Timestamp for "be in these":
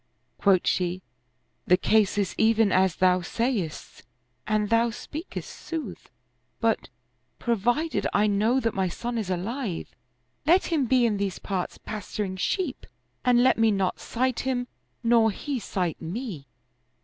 10.87-11.37